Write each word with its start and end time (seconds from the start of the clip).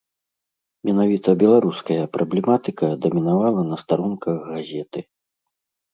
Менавіта 0.89 1.29
беларуская 1.43 1.99
праблематыка 2.17 2.85
дамінавала 3.07 3.61
на 3.71 3.77
старонках 3.83 4.37
газеты. 4.55 4.99